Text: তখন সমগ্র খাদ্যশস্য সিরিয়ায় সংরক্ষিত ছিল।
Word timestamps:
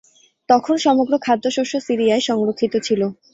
তখন 0.49 0.75
সমগ্র 0.77 1.13
খাদ্যশস্য 1.17 1.73
সিরিয়ায় 1.79 2.23
সংরক্ষিত 2.29 2.73
ছিল। 2.83 3.01